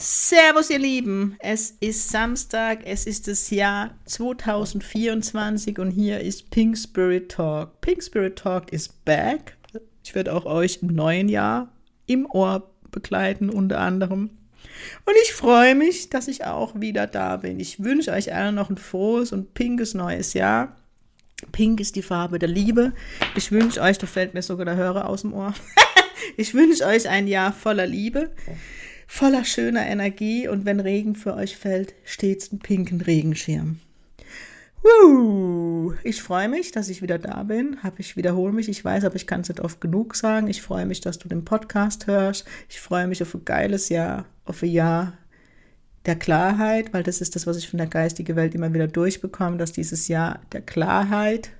[0.00, 1.34] Servus, ihr Lieben.
[1.40, 7.80] Es ist Samstag, es ist das Jahr 2024 und hier ist Pink Spirit Talk.
[7.80, 9.56] Pink Spirit Talk ist back.
[10.04, 11.72] Ich werde auch euch im neuen Jahr
[12.06, 14.30] im Ohr begleiten, unter anderem.
[15.04, 17.58] Und ich freue mich, dass ich auch wieder da bin.
[17.58, 20.76] Ich wünsche euch allen noch ein frohes und pinkes neues Jahr.
[21.50, 22.92] Pink ist die Farbe der Liebe.
[23.34, 25.54] Ich wünsche euch, da fällt mir sogar der Hörer aus dem Ohr.
[26.36, 28.30] ich wünsche euch ein Jahr voller Liebe
[29.08, 33.80] voller schöner Energie und wenn Regen für euch fällt, stets einen pinken Regenschirm.
[34.82, 35.94] Woo!
[36.04, 37.82] Ich freue mich, dass ich wieder da bin.
[37.82, 38.68] Hab ich wiederhole mich.
[38.68, 40.46] Ich weiß, aber ich kann es nicht oft genug sagen.
[40.46, 42.46] Ich freue mich, dass du den Podcast hörst.
[42.68, 45.14] Ich freue mich auf ein geiles Jahr, auf ein Jahr
[46.06, 49.56] der Klarheit, weil das ist das, was ich von der geistigen Welt immer wieder durchbekomme,
[49.56, 51.50] dass dieses Jahr der Klarheit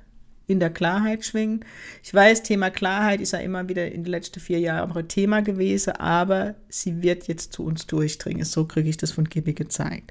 [0.48, 1.64] in der Klarheit schwingen.
[2.02, 5.92] Ich weiß, Thema Klarheit ist ja immer wieder in den letzten vier Jahren Thema gewesen,
[5.92, 8.44] aber sie wird jetzt zu uns durchdringen.
[8.44, 10.10] So kriege ich das von Gibi gezeigt.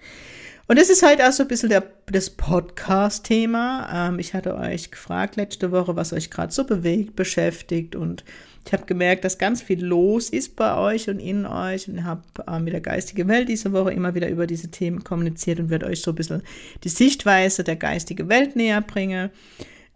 [0.68, 4.10] Und das ist halt auch so ein bisschen der, das Podcast-Thema.
[4.10, 8.24] Ähm, ich hatte euch gefragt letzte Woche, was euch gerade so bewegt, beschäftigt und
[8.66, 12.24] ich habe gemerkt, dass ganz viel los ist bei euch und in euch und habe
[12.48, 15.86] äh, mit der geistigen Welt diese Woche immer wieder über diese Themen kommuniziert und werde
[15.86, 16.44] euch so ein bisschen
[16.84, 19.30] die Sichtweise der geistigen Welt näher bringen.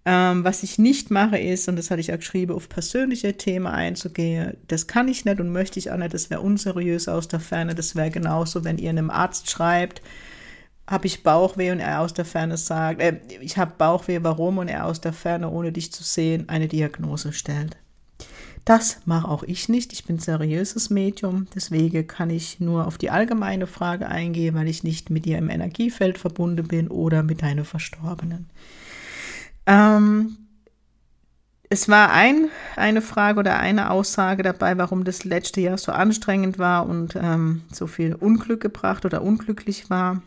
[0.03, 3.67] Ähm, was ich nicht mache, ist, und das hatte ich ja geschrieben, auf persönliche Themen
[3.67, 4.57] einzugehen.
[4.67, 6.13] Das kann ich nicht und möchte ich auch nicht.
[6.13, 7.75] Das wäre unseriös aus der Ferne.
[7.75, 10.01] Das wäre genauso, wenn ihr einem Arzt schreibt,
[10.87, 14.57] habe ich Bauchweh und er aus der Ferne sagt, äh, ich habe Bauchweh, warum?
[14.57, 17.77] Und er aus der Ferne, ohne dich zu sehen, eine Diagnose stellt.
[18.65, 19.93] Das mache auch ich nicht.
[19.93, 21.47] Ich bin seriöses Medium.
[21.55, 25.49] Deswegen kann ich nur auf die allgemeine Frage eingehen, weil ich nicht mit dir im
[25.49, 28.49] Energiefeld verbunden bin oder mit deinen Verstorbenen.
[29.71, 30.37] Ähm,
[31.69, 36.59] es war ein, eine Frage oder eine Aussage dabei, warum das letzte Jahr so anstrengend
[36.59, 40.21] war und ähm, so viel Unglück gebracht oder unglücklich war.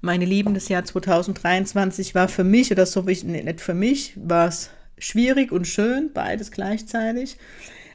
[0.00, 4.48] Meine Lieben, das Jahr 2023 war für mich, oder so wie nicht für mich, war
[4.48, 7.36] es schwierig und schön, beides gleichzeitig.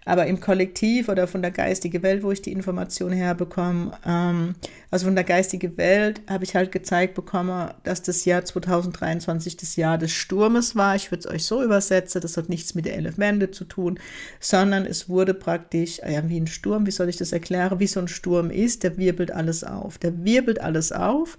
[0.06, 4.56] Aber im Kollektiv oder von der geistigen Welt, wo ich die Information herbekomme, ähm,
[4.92, 9.76] also von der geistigen Welt, habe ich halt gezeigt bekommen, dass das Jahr 2023 das
[9.76, 10.96] Jahr des Sturmes war.
[10.96, 14.00] Ich würde es euch so übersetzen, das hat nichts mit der Elemente zu tun,
[14.40, 18.00] sondern es wurde praktisch, ja, wie ein Sturm, wie soll ich das erklären, wie so
[18.00, 19.98] ein Sturm ist, der wirbelt alles auf.
[19.98, 21.38] Der wirbelt alles auf,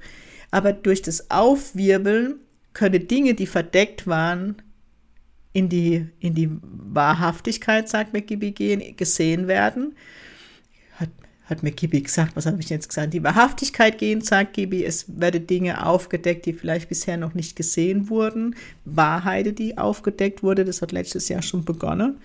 [0.50, 2.36] aber durch das Aufwirbeln
[2.72, 4.56] können Dinge, die verdeckt waren,
[5.54, 9.94] in die, in die Wahrhaftigkeit, sagt McGibby, gehen, gesehen werden.
[10.96, 11.08] Hat,
[11.44, 13.14] hat McGibby gesagt, was habe ich jetzt gesagt?
[13.14, 18.10] Die Wahrhaftigkeit gehen, sagt Gibby, es werden Dinge aufgedeckt, die vielleicht bisher noch nicht gesehen
[18.10, 18.56] wurden.
[18.84, 22.18] Wahrheit, die aufgedeckt wurde, das hat letztes Jahr schon begonnen.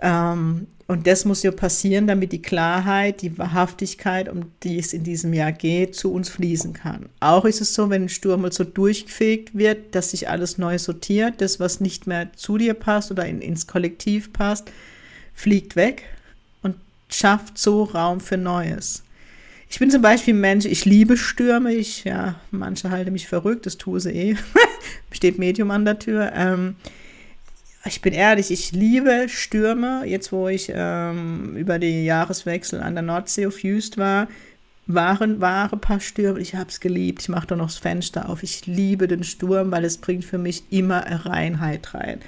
[0.00, 5.02] Ähm, und das muss ja passieren, damit die Klarheit, die Wahrhaftigkeit, um die es in
[5.02, 7.08] diesem Jahr geht, zu uns fließen kann.
[7.20, 11.40] Auch ist es so, wenn ein Sturm so durchgefegt wird, dass sich alles neu sortiert,
[11.40, 14.70] das, was nicht mehr zu dir passt oder in, ins Kollektiv passt,
[15.32, 16.02] fliegt weg
[16.62, 16.76] und
[17.08, 19.04] schafft so Raum für Neues.
[19.70, 21.72] Ich bin zum Beispiel ein Mensch, ich liebe Stürme.
[21.72, 24.36] Ich, ja, manche halten mich verrückt, das tue sie eh.
[25.10, 26.30] Steht Medium an der Tür.
[26.34, 26.76] Ähm,
[27.86, 30.02] ich bin ehrlich, ich liebe Stürme.
[30.06, 34.28] Jetzt, wo ich ähm, über die Jahreswechsel an der Nordsee auf Just war,
[34.86, 36.40] waren wahre paar Stürme.
[36.40, 37.22] Ich habe es geliebt.
[37.22, 38.42] Ich mache da noch das Fenster auf.
[38.42, 42.20] Ich liebe den Sturm, weil es bringt für mich immer Reinheit rein.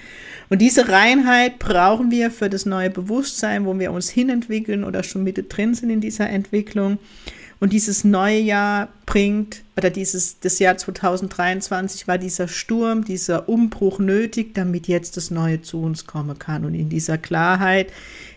[0.49, 5.25] Und diese Reinheit brauchen wir für das neue Bewusstsein, wo wir uns hinentwickeln oder schon
[5.25, 6.99] mittendrin sind in dieser Entwicklung.
[7.59, 13.98] Und dieses neue Jahr bringt, oder dieses, das Jahr 2023 war dieser Sturm, dieser Umbruch
[13.98, 16.65] nötig, damit jetzt das Neue zu uns kommen kann.
[16.65, 17.91] Und in dieser Klarheit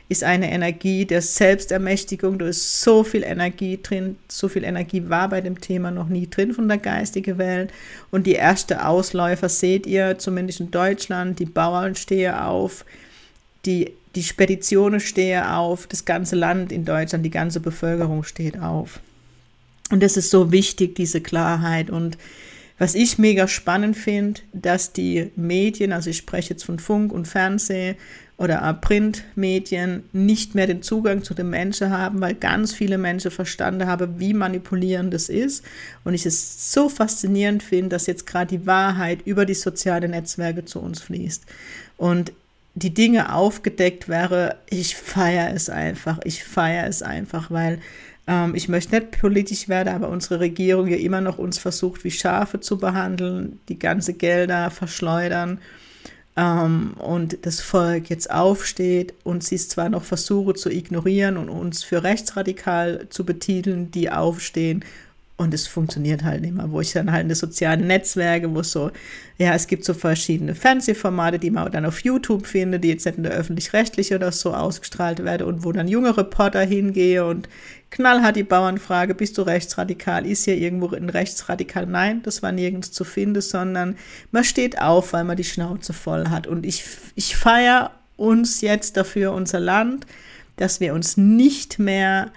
[0.07, 2.39] ist eine Energie der Selbstermächtigung.
[2.39, 6.29] Da ist so viel Energie drin, so viel Energie war bei dem Thema noch nie
[6.29, 7.71] drin von der geistigen Welt.
[8.11, 12.85] Und die erste Ausläufer seht ihr, zumindest in Deutschland, die Bauern stehen auf,
[13.65, 18.99] die die Speditionen stehen auf, das ganze Land in Deutschland, die ganze Bevölkerung steht auf.
[19.91, 21.89] Und das ist so wichtig, diese Klarheit.
[21.89, 22.18] Und
[22.77, 27.27] was ich mega spannend finde, dass die Medien, also ich spreche jetzt von Funk und
[27.27, 27.95] Fernsehen
[28.38, 33.86] oder Printmedien nicht mehr den Zugang zu den Menschen haben, weil ganz viele Menschen verstanden
[33.86, 35.65] haben, wie manipulierend das ist.
[36.06, 40.63] Und ich es so faszinierend finde, dass jetzt gerade die Wahrheit über die sozialen Netzwerke
[40.63, 41.44] zu uns fließt.
[41.97, 42.31] Und
[42.75, 46.19] die Dinge aufgedeckt wäre, ich feiere es einfach.
[46.24, 47.80] Ich feiere es einfach, weil
[48.29, 52.11] ähm, ich möchte nicht politisch werden, aber unsere Regierung ja immer noch uns versucht, wie
[52.11, 55.59] Schafe zu behandeln, die ganze Gelder verschleudern
[56.37, 61.49] ähm, und das Volk jetzt aufsteht und sie es zwar noch versuche zu ignorieren und
[61.49, 64.85] uns für rechtsradikal zu betiteln, die aufstehen
[65.39, 68.91] und es funktioniert halt mehr, wo ich dann halt in sozialen Netzwerke, wo so,
[69.38, 73.18] ja, es gibt so verschiedene Fernsehformate, die man dann auf YouTube findet, die jetzt nicht
[73.18, 77.47] in der öffentlich-rechtlichen oder so ausgestrahlt werden und wo dann junge Reporter hingehe und
[77.89, 80.25] knallhart die Bauernfrage, bist du rechtsradikal?
[80.25, 81.85] Ist hier irgendwo ein rechtsradikal?
[81.85, 83.95] Nein, das war nirgends zu finden, sondern
[84.31, 86.47] man steht auf, weil man die Schnauze voll hat.
[86.47, 86.83] Und ich,
[87.15, 90.06] ich feiere uns jetzt dafür, unser Land,
[90.57, 92.33] dass wir uns nicht mehr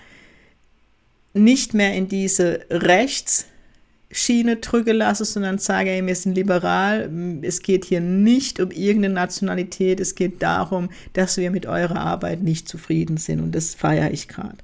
[1.34, 7.10] nicht mehr in diese Rechtsschiene drücken lasse, sondern sage, ey, wir sind liberal,
[7.42, 12.42] es geht hier nicht um irgendeine Nationalität, es geht darum, dass wir mit eurer Arbeit
[12.42, 13.40] nicht zufrieden sind.
[13.40, 14.58] Und das feiere ich gerade.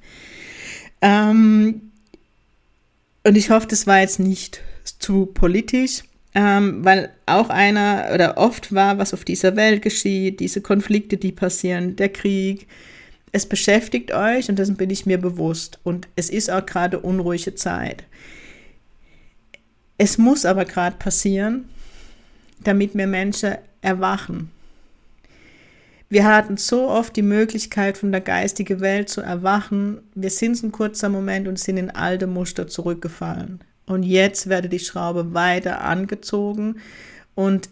[1.01, 1.81] Ähm,
[3.23, 4.61] und ich hoffe, das war jetzt nicht
[4.99, 6.03] zu politisch,
[6.35, 11.31] ähm, weil auch einer oder oft war, was auf dieser Welt geschieht, diese Konflikte, die
[11.31, 12.67] passieren, der Krieg,
[13.31, 15.79] es beschäftigt euch und dessen bin ich mir bewusst.
[15.83, 18.03] Und es ist auch gerade unruhige Zeit.
[19.97, 21.69] Es muss aber gerade passieren,
[22.63, 24.51] damit wir Menschen erwachen.
[26.11, 30.01] Wir hatten so oft die Möglichkeit, von der geistigen Welt zu erwachen.
[30.15, 33.59] Wir sind ein kurzer Moment und sind in alte Muster zurückgefallen.
[33.85, 36.77] Und jetzt werde die Schraube weiter angezogen.
[37.35, 37.69] Und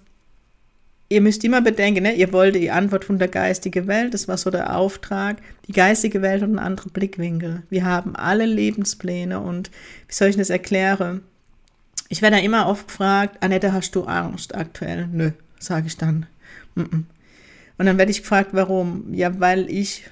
[1.10, 4.38] ihr müsst immer bedenken, ne, ihr wollt die Antwort von der geistigen Welt, das war
[4.38, 5.38] so der Auftrag.
[5.68, 7.64] Die geistige Welt hat einen anderen Blickwinkel.
[7.70, 9.70] Wir haben alle Lebenspläne und
[10.08, 11.22] wie soll ich das erklären?
[12.10, 15.08] Ich werde da immer oft gefragt, Annette, hast du Angst aktuell?
[15.12, 16.26] Nö, sage ich dann.
[16.76, 17.06] Und
[17.78, 19.14] dann werde ich gefragt, warum?
[19.14, 20.06] Ja, weil ich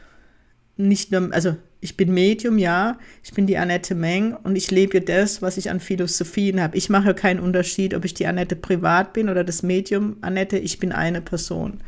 [0.77, 1.55] nicht nur, also
[1.85, 5.69] ich bin Medium, ja, ich bin die Annette Meng und ich lebe das, was ich
[5.69, 6.75] an Philosophien habe.
[6.75, 10.79] Ich mache keinen Unterschied, ob ich die Annette privat bin oder das Medium Annette, ich
[10.79, 11.81] bin eine Person.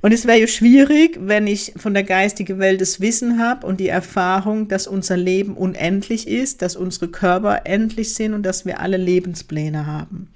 [0.00, 3.78] Und es wäre ja schwierig, wenn ich von der geistigen Welt das Wissen habe und
[3.78, 8.80] die Erfahrung, dass unser Leben unendlich ist, dass unsere Körper endlich sind und dass wir
[8.80, 10.30] alle Lebenspläne haben.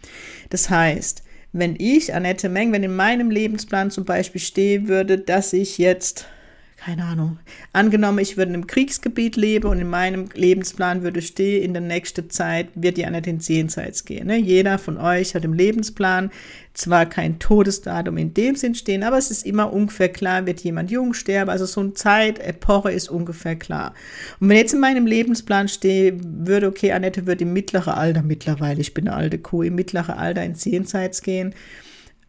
[0.50, 5.53] Das heißt, wenn ich, Annette Meng, wenn in meinem Lebensplan zum Beispiel stehen würde, dass
[5.53, 6.27] ich jetzt
[6.76, 7.38] keine Ahnung,
[7.73, 11.81] angenommen, ich würde in einem Kriegsgebiet leben und in meinem Lebensplan würde stehen, in der
[11.81, 14.26] nächsten Zeit wird die nicht ins Jenseits gehen.
[14.26, 14.37] Ne?
[14.37, 16.31] Jeder von euch hat im Lebensplan
[16.75, 20.90] zwar kein Todesdatum in dem Sinn stehen, aber es ist immer ungefähr klar, wird jemand
[20.90, 21.50] jung sterben.
[21.50, 23.94] Also so eine Zeitepoche ist ungefähr klar.
[24.38, 28.81] Und wenn jetzt in meinem Lebensplan stehe, würde, okay, Annette wird im mittleren Alter, mittlerweile,
[28.82, 31.55] ich bin eine alte Kuh, im mittleren Alter ins Jenseits gehen,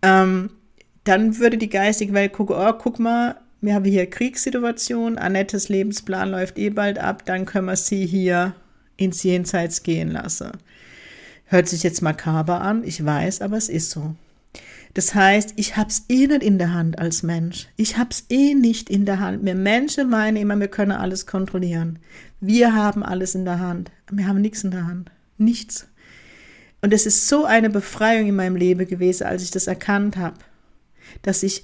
[0.02, 0.52] ähm,
[1.04, 6.30] dann würde die geistige Welt gucken, oh, guck mal, wir haben hier Kriegssituation, Annettes Lebensplan
[6.30, 8.56] läuft eh bald ab, dann können wir sie hier
[8.98, 10.52] ins Jenseits gehen lassen.
[11.46, 14.16] Hört sich jetzt makaber an, ich weiß, aber es ist so.
[14.94, 17.68] Das heißt, ich hab's eh nicht in der Hand als Mensch.
[17.78, 19.46] Ich hab's eh nicht in der Hand.
[19.46, 22.00] Wir Menschen meinen immer, wir können alles kontrollieren.
[22.40, 23.92] Wir haben alles in der Hand.
[24.12, 25.12] Wir haben nichts in der Hand.
[25.38, 25.88] Nichts.
[26.82, 30.38] Und es ist so eine Befreiung in meinem Leben gewesen, als ich das erkannt habe,
[31.22, 31.64] dass ich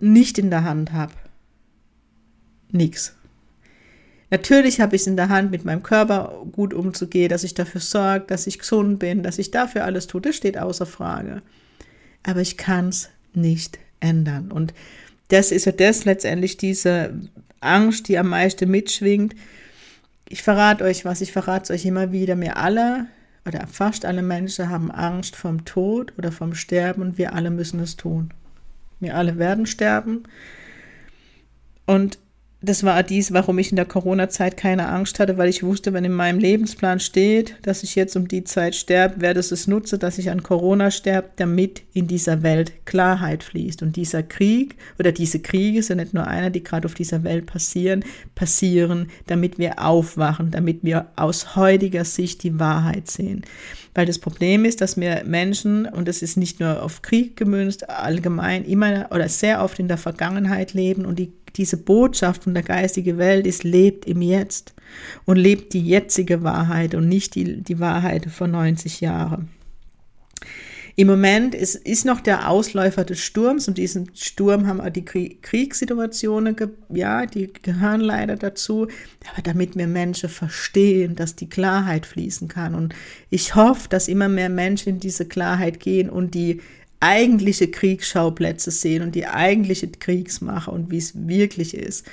[0.00, 1.12] nicht in der Hand habe.
[2.70, 3.14] Nix.
[4.30, 7.80] Natürlich habe ich es in der Hand, mit meinem Körper gut umzugehen, dass ich dafür
[7.80, 11.42] sorge, dass ich gesund bin, dass ich dafür alles tue, das steht außer Frage.
[12.24, 14.50] Aber ich kann es nicht ändern.
[14.50, 14.74] Und
[15.28, 17.14] das ist ja das letztendlich diese
[17.60, 19.34] Angst, die am meisten mitschwingt.
[20.28, 22.38] Ich verrate euch was, ich verrate es euch immer wieder.
[22.40, 23.06] Wir alle
[23.46, 27.78] oder fast alle Menschen haben Angst vom Tod oder vom Sterben und wir alle müssen
[27.78, 28.32] es tun.
[29.00, 30.24] Wir alle werden sterben.
[31.86, 32.18] Und
[32.62, 36.04] das war dies, warum ich in der Corona-Zeit keine Angst hatte, weil ich wusste, wenn
[36.04, 39.98] in meinem Lebensplan steht, dass ich jetzt um die Zeit sterbe, werde es es nutze,
[39.98, 43.82] dass ich an Corona sterbe, damit in dieser Welt Klarheit fließt.
[43.82, 47.46] Und dieser Krieg oder diese Kriege sind nicht nur einer, die gerade auf dieser Welt
[47.46, 53.44] passieren, passieren, damit wir aufwachen, damit wir aus heutiger Sicht die Wahrheit sehen.
[53.96, 57.88] Weil das Problem ist, dass wir Menschen, und das ist nicht nur auf Krieg gemünzt,
[57.88, 62.62] allgemein immer oder sehr oft in der Vergangenheit leben und die diese Botschaft von der
[62.62, 64.74] geistigen Welt ist, lebt im Jetzt
[65.24, 69.48] und lebt die jetzige Wahrheit und nicht die, die Wahrheit vor 90 Jahren.
[70.98, 75.04] Im Moment ist, ist noch der Ausläufer des Sturms und diesen Sturm haben auch die
[75.04, 76.56] Kriegssituationen,
[76.88, 78.88] ja, die gehören leider dazu.
[79.30, 82.74] Aber damit wir Menschen verstehen, dass die Klarheit fließen kann.
[82.74, 82.94] Und
[83.28, 86.62] ich hoffe, dass immer mehr Menschen in diese Klarheit gehen und die
[86.98, 92.06] eigentliche Kriegsschauplätze sehen und die eigentliche Kriegsmache und wie es wirklich ist.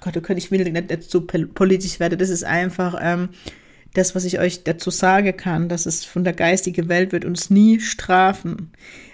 [0.00, 2.18] Gott, du könnt, ich will nicht zu politisch werden.
[2.18, 3.28] Das ist einfach ähm,
[3.98, 7.50] das, was ich euch dazu sagen kann, dass es von der geistigen Welt wird uns
[7.50, 8.70] nie strafen.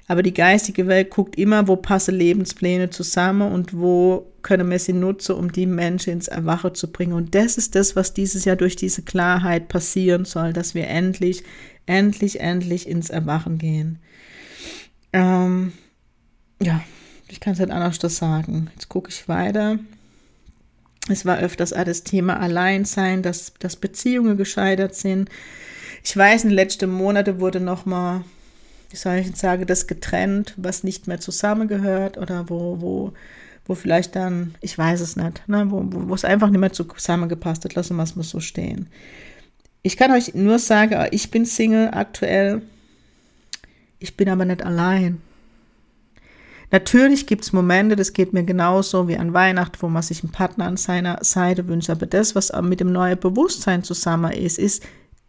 [0.07, 4.93] Aber die geistige Welt guckt immer, wo passen Lebenspläne zusammen und wo können wir sie
[4.93, 7.14] nutzen, um die Menschen ins Erwachen zu bringen.
[7.14, 11.43] Und das ist das, was dieses Jahr durch diese Klarheit passieren soll, dass wir endlich,
[11.87, 13.99] endlich, endlich ins Erwachen gehen.
[15.14, 15.73] Ähm,
[16.61, 16.83] ja,
[17.29, 18.71] ich kann es halt anders sagen.
[18.75, 19.79] Jetzt gucke ich weiter.
[21.09, 25.29] Es war öfters auch das Thema Alleinsein, dass, dass Beziehungen gescheitert sind.
[26.03, 28.25] Ich weiß, in den letzten Monaten wurde nochmal,
[28.91, 33.13] wie soll ich jetzt sagen, das getrennt, was nicht mehr zusammengehört oder wo, wo,
[33.67, 36.73] wo vielleicht dann, ich weiß es nicht, ne, wo, wo, wo es einfach nicht mehr
[36.73, 37.75] zusammengepasst hat.
[37.75, 38.89] Lassen wir es mal so stehen.
[39.83, 42.63] Ich kann euch nur sagen, ich bin Single aktuell.
[43.99, 45.21] Ich bin aber nicht allein.
[46.75, 50.33] Natürlich gibt es Momente, das geht mir genauso wie an Weihnachten, wo man sich einen
[50.33, 51.88] Partner an seiner Seite wünscht.
[51.88, 54.83] Aber das, was mit dem neuen Bewusstsein zusammen ist, ist,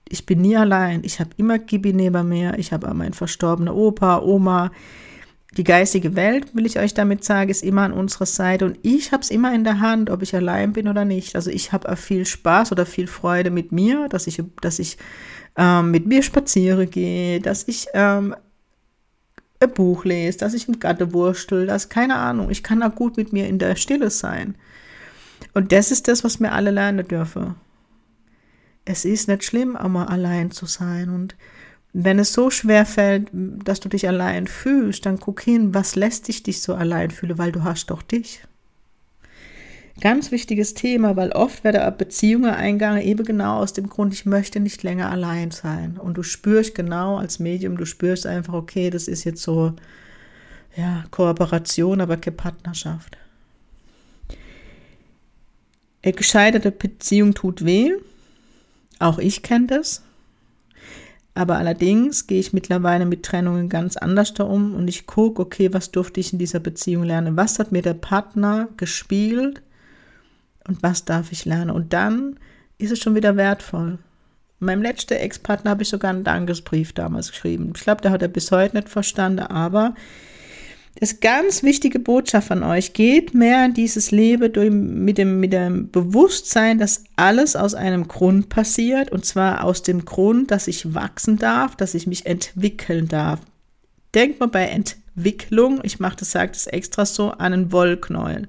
[0.10, 1.04] ich bin nie allein.
[1.04, 2.58] Ich habe immer Gibi neben mir.
[2.58, 4.72] Ich habe meinen verstorbenen Opa, Oma.
[5.56, 8.66] Die geistige Welt, will ich euch damit sagen, ist immer an unserer Seite.
[8.66, 11.36] Und ich habe es immer in der Hand, ob ich allein bin oder nicht.
[11.36, 14.98] Also ich habe auch viel Spaß oder viel Freude mit mir, dass ich, dass ich
[15.58, 18.34] ähm, mit mir spaziere gehe, dass ich ähm,
[19.66, 23.18] ein Buch lese, dass ich im Gatte wurstel, dass, keine Ahnung, ich kann da gut
[23.18, 24.56] mit mir in der Stille sein.
[25.54, 27.56] Und das ist das, was wir alle lernen dürfen.
[28.86, 31.10] Es ist nicht schlimm, einmal allein zu sein.
[31.10, 31.36] Und
[31.94, 36.28] wenn es so schwer fällt, dass du dich allein fühlst, dann guck hin, was lässt
[36.28, 38.42] dich dich so allein fühlen, weil du hast doch dich.
[40.02, 44.60] Ganz wichtiges Thema, weil oft werden Beziehungen eingegangen, eben genau aus dem Grund, ich möchte
[44.60, 45.98] nicht länger allein sein.
[45.98, 49.74] Und du spürst genau als Medium, du spürst einfach, okay, das ist jetzt so,
[50.76, 53.18] ja, Kooperation, aber keine Partnerschaft.
[56.04, 57.94] Eine gescheiterte Beziehung tut weh.
[59.00, 60.04] Auch ich kenne das.
[61.34, 65.74] Aber allerdings gehe ich mittlerweile mit Trennungen ganz anders da um und ich gucke, okay,
[65.74, 67.36] was durfte ich in dieser Beziehung lernen?
[67.38, 69.62] Was hat mir der Partner gespielt?
[70.68, 71.72] Und was darf ich lernen.
[71.72, 72.40] Und dann
[72.78, 74.00] ist es schon wieder wertvoll.
[74.60, 77.74] Meinem letzten Ex-Partner habe ich sogar einen Dankesbrief damals geschrieben.
[77.76, 79.96] Ich glaube, der hat er bis heute nicht verstanden, aber
[80.98, 85.52] das ganz wichtige Botschaft an euch, geht mehr in dieses Leben durch, mit, dem, mit
[85.52, 90.94] dem Bewusstsein, dass alles aus einem Grund passiert und zwar aus dem Grund, dass ich
[90.94, 93.42] wachsen darf, dass ich mich entwickeln darf.
[94.14, 98.48] Denkt mal bei Entwicklung, ich mache das, sage das extra so, an einen Wollknäuel.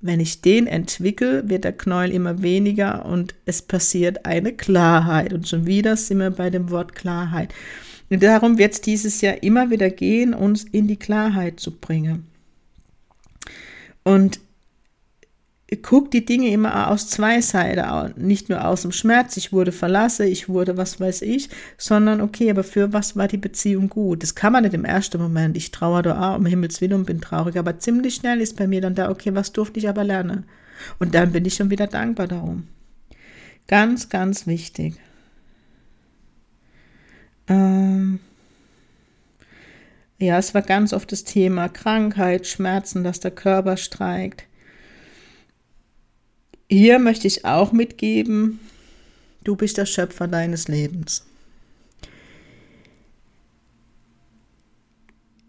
[0.00, 5.32] Wenn ich den entwickle, wird der Knäuel immer weniger und es passiert eine Klarheit.
[5.32, 7.52] Und schon wieder sind wir bei dem Wort Klarheit.
[8.10, 12.26] Und darum wird es dieses Jahr immer wieder gehen, uns in die Klarheit zu bringen.
[14.04, 14.38] Und
[15.74, 20.28] guck die Dinge immer aus zwei Seiten, nicht nur aus dem Schmerz, ich wurde verlassen,
[20.28, 24.22] ich wurde was weiß ich, sondern okay, aber für was war die Beziehung gut?
[24.22, 25.56] Das kann man nicht im ersten Moment.
[25.56, 28.68] Ich trauere da auch um Himmels Willen und bin traurig, aber ziemlich schnell ist bei
[28.68, 30.44] mir dann da, okay, was durfte ich aber lernen?
[31.00, 32.68] Und dann bin ich schon wieder dankbar darum.
[33.66, 34.94] Ganz, ganz wichtig.
[37.48, 38.20] Ähm
[40.18, 44.45] ja, es war ganz oft das Thema Krankheit, Schmerzen, dass der Körper streikt
[46.68, 48.60] hier möchte ich auch mitgeben,
[49.44, 51.24] du bist der Schöpfer deines Lebens.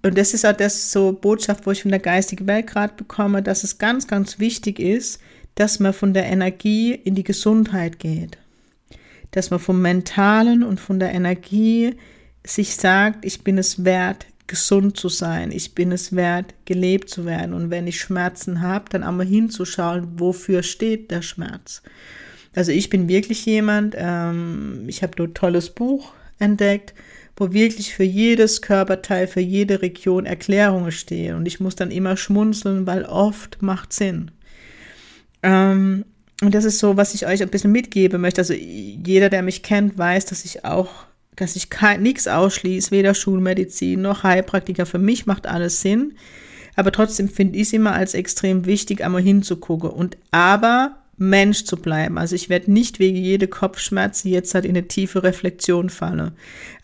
[0.03, 3.41] Und das ist auch das so Botschaft, wo ich von der geistigen Welt gerade bekomme,
[3.41, 5.19] dass es ganz, ganz wichtig ist,
[5.55, 8.37] dass man von der Energie in die Gesundheit geht.
[9.31, 11.95] Dass man vom Mentalen und von der Energie
[12.45, 15.51] sich sagt, ich bin es wert, gesund zu sein.
[15.51, 17.53] Ich bin es wert, gelebt zu werden.
[17.53, 21.81] Und wenn ich Schmerzen habe, dann einmal hinzuschauen, wofür steht der Schmerz.
[22.55, 26.93] Also ich bin wirklich jemand, ähm, ich habe ein tolles Buch entdeckt,
[27.35, 31.35] wo wirklich für jedes Körperteil, für jede Region Erklärungen stehen.
[31.35, 34.31] Und ich muss dann immer schmunzeln, weil oft macht Sinn.
[35.43, 36.05] Ähm,
[36.41, 38.41] und das ist so, was ich euch ein bisschen mitgeben möchte.
[38.41, 41.06] Also jeder, der mich kennt, weiß, dass ich auch
[41.37, 44.85] dass ich nichts ausschließe, weder Schulmedizin noch Heilpraktiker.
[44.85, 46.13] Für mich macht alles Sinn.
[46.75, 49.89] Aber trotzdem finde ich es immer als extrem wichtig, einmal hinzugucken.
[49.89, 52.19] Und aber Mensch zu bleiben.
[52.19, 56.33] Also ich werde nicht wegen jede Kopfschmerzen jetzt halt in eine tiefe Reflexion fallen.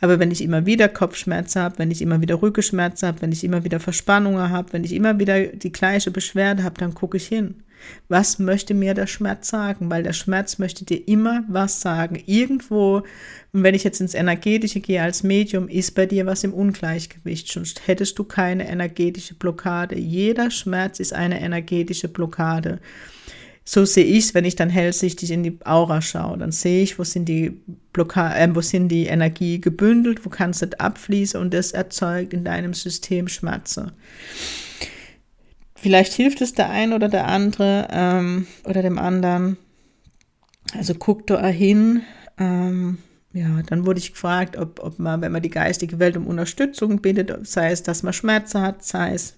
[0.02, 3.44] Aber wenn ich immer wieder Kopfschmerzen habe, wenn ich immer wieder Rückenschmerzen habe, wenn ich
[3.44, 7.28] immer wieder Verspannungen habe, wenn ich immer wieder die gleiche Beschwerde habe, dann gucke ich
[7.28, 7.56] hin.
[8.08, 9.90] Was möchte mir der Schmerz sagen?
[9.90, 12.22] Weil der Schmerz möchte dir immer was sagen.
[12.26, 13.04] Irgendwo,
[13.52, 17.52] wenn ich jetzt ins Energetische gehe als Medium, ist bei dir was im Ungleichgewicht.
[17.52, 19.98] Sonst hättest du keine energetische Blockade.
[19.98, 22.80] Jeder Schmerz ist eine energetische Blockade.
[23.66, 26.38] So sehe ich es, wenn ich dann hellsichtig in die Aura schaue.
[26.38, 27.62] Dann sehe ich, wo sind die
[27.94, 32.34] Blockade, äh, wo sind die Energie gebündelt, wo kann es nicht abfließen und das erzeugt
[32.34, 33.94] in deinem System Schmerze.
[35.84, 39.58] Vielleicht hilft es der ein oder der andere ähm, oder dem anderen.
[40.78, 42.04] Also guck da hin.
[42.40, 43.00] Ähm,
[43.34, 47.02] ja, dann wurde ich gefragt, ob, ob man, wenn man die geistige Welt um Unterstützung
[47.02, 49.38] bittet, sei es, dass man Schmerzen hat, sei es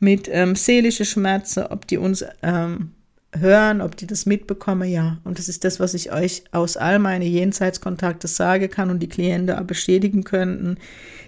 [0.00, 2.90] mit ähm, seelische Schmerzen, ob die uns ähm,
[3.38, 5.18] hören, ob die das mitbekommen, ja.
[5.24, 9.08] Und das ist das, was ich euch aus all meine Jenseitskontakte sagen kann und die
[9.08, 10.76] Klienten auch bestätigen könnten.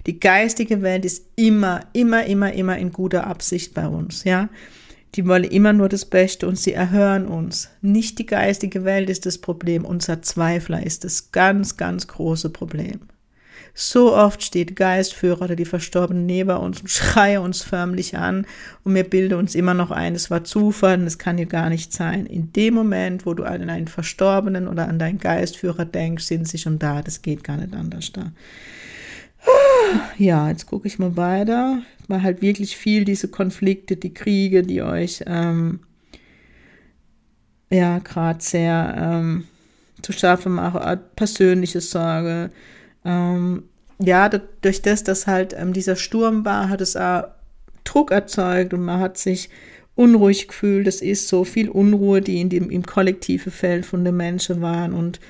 [0.07, 4.49] Die geistige Welt ist immer, immer, immer, immer in guter Absicht bei uns, ja.
[5.15, 7.69] Die wollen immer nur das Beste und sie erhören uns.
[7.83, 13.01] Nicht die geistige Welt ist das Problem, unser Zweifler ist das ganz, ganz große Problem.
[13.75, 18.47] So oft steht Geistführer oder die Verstorbenen neben uns und schreie uns förmlich an
[18.85, 21.71] und wir bilden uns immer noch ein, es war Zufall und es kann ja gar
[21.71, 22.27] nicht sein.
[22.27, 26.59] In dem Moment, wo du an einen Verstorbenen oder an deinen Geistführer denkst, sind sie
[26.59, 27.03] schon da.
[27.03, 28.33] Das geht gar nicht anders da.
[30.17, 31.83] Ja, jetzt gucke ich mal weiter.
[32.09, 35.81] War halt wirklich viel diese Konflikte, die Kriege, die euch ähm,
[37.71, 39.45] ja gerade sehr ähm,
[40.01, 42.51] zu schaffen machen, persönliche Sorge,
[43.05, 43.65] ähm,
[43.99, 47.25] ja, durch das, dass halt ähm, dieser Sturm war, hat es auch
[47.85, 49.51] Druck erzeugt und man hat sich
[49.95, 50.87] unruhig gefühlt.
[50.87, 54.93] Es ist so viel Unruhe, die in dem, im kollektive Feld von den Menschen waren
[54.93, 55.21] und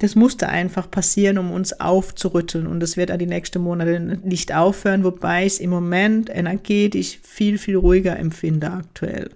[0.00, 2.66] das musste einfach passieren, um uns aufzurütteln.
[2.66, 7.18] Und das wird auch die nächsten Monate nicht aufhören, wobei ich es im Moment energetisch
[7.22, 9.30] viel, viel ruhiger empfinde aktuell.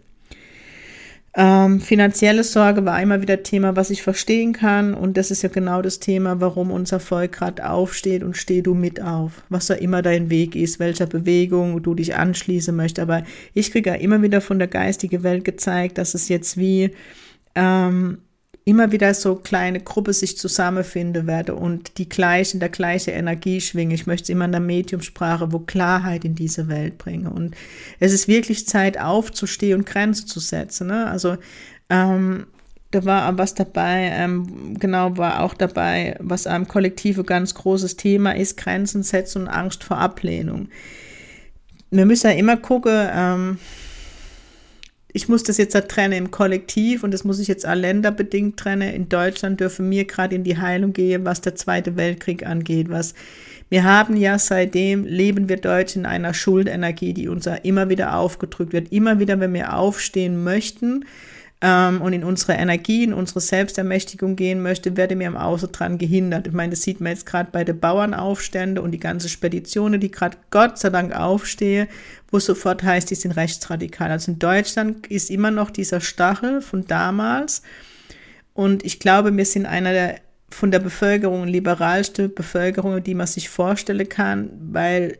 [1.37, 4.95] Ähm, finanzielle Sorge war immer wieder Thema, was ich verstehen kann.
[4.95, 8.75] Und das ist ja genau das Thema, warum unser Volk gerade aufsteht und steh du
[8.75, 9.43] mit auf.
[9.49, 13.01] Was da immer dein Weg ist, welcher Bewegung du dich anschließen möchtest.
[13.01, 16.91] Aber ich kriege ja immer wieder von der geistigen Welt gezeigt, dass es jetzt wie
[17.57, 18.19] ähm,
[18.65, 23.95] immer wieder so kleine Gruppe sich zusammenfinden werde und die gleichen, der gleiche Energie schwinge.
[23.95, 27.29] Ich möchte immer in der Mediumsprache, wo Klarheit in diese Welt bringe.
[27.29, 27.55] Und
[28.01, 30.87] es ist wirklich Zeit aufzustehen und Grenzen zu setzen.
[30.87, 31.07] Ne?
[31.07, 31.37] Also
[31.91, 32.47] ähm,
[32.91, 38.35] da war was dabei, ähm, genau war auch dabei, was am Kollektive ganz großes Thema
[38.35, 40.69] ist, Grenzen setzen und Angst vor Ablehnung.
[41.91, 43.59] Wir müssen ja immer gucken, ähm,
[45.15, 48.93] ich muss das jetzt trennen im Kollektiv und das muss ich jetzt länderbedingt trennen.
[48.93, 53.15] In Deutschland dürfen wir gerade in die Heilung gehen, was der Zweite Weltkrieg angeht, was
[53.69, 58.73] wir haben ja seitdem leben wir Deutschen in einer Schuldenergie, die uns immer wieder aufgedrückt
[58.73, 58.93] wird.
[58.93, 61.05] Immer wieder, wenn wir aufstehen möchten,
[61.67, 65.97] ähm, und in unsere Energie, in unsere Selbstermächtigung gehen möchte, werde mir im Außen dran
[65.97, 66.47] gehindert.
[66.47, 70.11] Ich meine, das sieht man jetzt gerade bei den Bauernaufständen und die ganze Speditionen, die
[70.11, 71.89] gerade Gott sei Dank aufstehe,
[72.31, 74.11] wo sofort heißt, die sind rechtsradikal.
[74.11, 77.63] Also in Deutschland ist immer noch dieser Stachel von damals.
[78.53, 80.17] Und ich glaube, wir sind einer der
[80.51, 85.19] von der Bevölkerung liberalste Bevölkerung, die man sich vorstellen kann, weil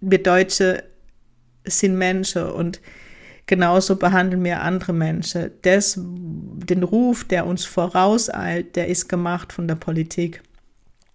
[0.00, 0.82] wir Deutsche
[1.64, 2.80] sind Menschen und
[3.52, 5.50] genauso behandeln wir andere Menschen.
[5.60, 10.42] Das, den Ruf, der uns vorauseilt, der ist gemacht von der Politik.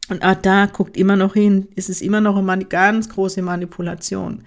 [0.07, 4.43] Und auch da guckt immer noch hin, ist es immer noch eine ganz große Manipulation.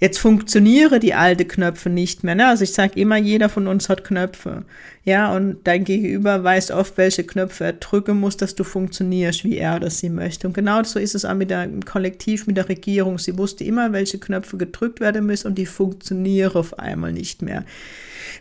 [0.00, 2.36] Jetzt funktionieren die alten Knöpfe nicht mehr.
[2.36, 2.46] Ne?
[2.46, 4.64] Also ich sage immer, jeder von uns hat Knöpfe.
[5.04, 9.58] Ja, und dein Gegenüber weiß oft, welche Knöpfe er drücken muss, dass du funktionierst, wie
[9.58, 10.46] er oder sie möchte.
[10.46, 13.18] Und genau so ist es auch mit dem Kollektiv, mit der Regierung.
[13.18, 17.64] Sie wusste immer, welche Knöpfe gedrückt werden müssen und die funktionieren auf einmal nicht mehr.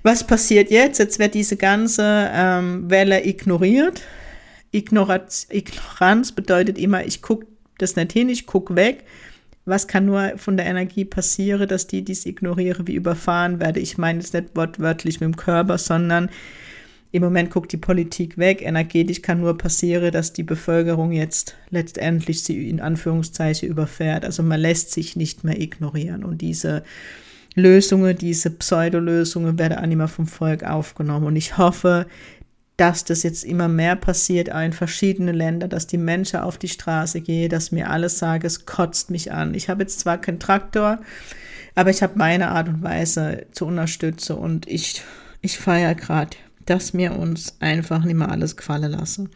[0.04, 1.00] Was passiert jetzt?
[1.00, 4.04] Jetzt wird diese ganze ähm, Welle ignoriert.
[4.72, 7.48] Ignoranz, Ignoranz bedeutet immer, ich gucke
[7.80, 9.06] das nicht hin, ich gucke weg
[9.67, 13.80] was kann nur von der Energie passieren, dass die dies ignoriere, wie überfahren werde.
[13.80, 16.30] Ich meine es nicht wortwörtlich mit dem Körper, sondern
[17.12, 18.62] im Moment guckt die Politik weg.
[18.62, 24.25] Energetisch kann nur passieren, dass die Bevölkerung jetzt letztendlich sie in Anführungszeichen überfährt.
[24.25, 26.23] Also man lässt sich nicht mehr ignorieren.
[26.23, 26.84] Und diese
[27.56, 31.25] Lösungen, diese Pseudolösungen werden auch nicht mehr vom Volk aufgenommen.
[31.25, 32.08] Und ich hoffe,
[32.78, 36.70] dass das jetzt immer mehr passiert, auch in verschiedenen Ländern, dass die Menschen auf die
[36.70, 39.56] Straße gehen, dass mir alles sage, es kotzt mich an.
[39.56, 41.00] Ich habe jetzt zwar keinen Traktor,
[41.74, 45.02] aber ich habe meine Art und Weise zu unterstützen und ich,
[45.42, 46.38] ich feiere gerade,
[46.68, 49.30] dass wir uns einfach nicht mehr alles gefallen lassen.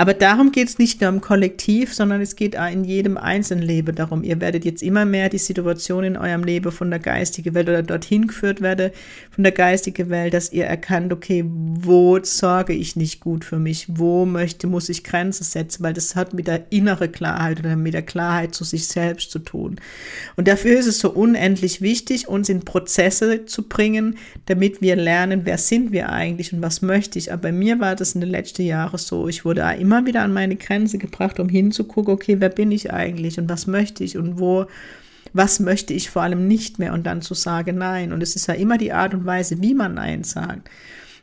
[0.00, 3.94] Aber darum geht es nicht nur im Kollektiv, sondern es geht in jedem einzelnen Leben
[3.94, 4.24] darum.
[4.24, 7.82] Ihr werdet jetzt immer mehr die Situation in eurem Leben von der geistigen Welt oder
[7.82, 8.92] dorthin geführt werde
[9.30, 13.88] von der geistigen Welt, dass ihr erkannt, okay, wo sorge ich nicht gut für mich?
[13.90, 15.82] Wo möchte, muss ich Grenzen setzen?
[15.84, 19.38] Weil das hat mit der inneren Klarheit oder mit der Klarheit zu sich selbst zu
[19.38, 19.76] tun.
[20.34, 25.42] Und dafür ist es so unendlich wichtig, uns in Prozesse zu bringen, damit wir lernen,
[25.44, 27.30] wer sind wir eigentlich und was möchte ich.
[27.30, 29.28] Aber bei mir war das in den letzten Jahren so.
[29.28, 32.92] Ich wurde immer immer wieder an meine Grenze gebracht, um hinzugucken, okay, wer bin ich
[32.92, 34.66] eigentlich und was möchte ich und wo,
[35.32, 38.12] was möchte ich vor allem nicht mehr und dann zu sagen Nein.
[38.12, 40.70] Und es ist ja immer die Art und Weise, wie man Nein sagt.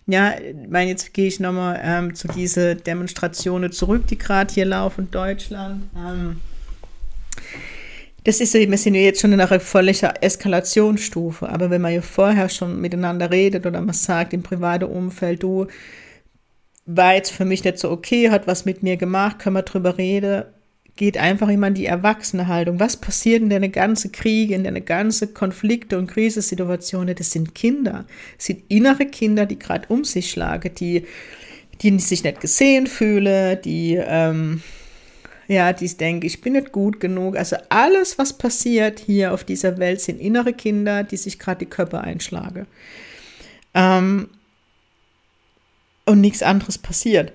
[0.05, 4.65] Ja, ich meine, jetzt gehe ich nochmal ähm, zu diesen Demonstrationen zurück, die gerade hier
[4.65, 5.83] laufen Deutschland.
[5.97, 6.41] Ähm,
[8.25, 12.01] das ist wir sind ja jetzt schon in einer völligen Eskalationsstufe, aber wenn man ja
[12.01, 15.67] vorher schon miteinander redet oder man sagt im privaten Umfeld, du,
[16.87, 19.97] war jetzt für mich nicht so okay, hat was mit mir gemacht, können wir drüber
[19.97, 20.45] reden,
[20.95, 22.79] geht einfach immer in die Erwachsenenhaltung.
[22.79, 27.13] Was passiert in deine ganze Kriege, in deine ganze Konflikte und Krisensituationen?
[27.13, 28.05] Das sind Kinder.
[28.37, 31.05] Das sind innere Kinder, die gerade um sich schlagen, die,
[31.81, 34.63] die sich nicht gesehen fühlen, die, ähm,
[35.47, 37.37] ja, die denken, ich bin nicht gut genug.
[37.37, 41.69] Also alles, was passiert hier auf dieser Welt, sind innere Kinder, die sich gerade die
[41.69, 42.65] Köpfe einschlagen.
[43.73, 44.29] Ähm,
[46.07, 47.33] und nichts anderes passiert.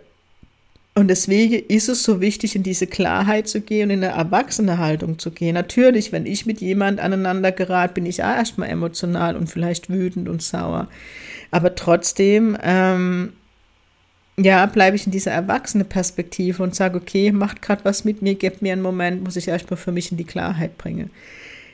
[0.95, 4.77] Und deswegen ist es so wichtig, in diese Klarheit zu gehen und in eine erwachsene
[4.77, 5.55] Haltung zu gehen.
[5.55, 10.29] Natürlich, wenn ich mit jemand aneinander gerate, bin ich auch erstmal emotional und vielleicht wütend
[10.29, 10.89] und sauer.
[11.51, 13.33] Aber trotzdem, ähm,
[14.37, 18.35] ja, bleibe ich in dieser erwachsene Perspektive und sage, okay, macht gerade was mit mir,
[18.35, 21.11] gebt mir einen Moment, muss ich erstmal für mich in die Klarheit bringen.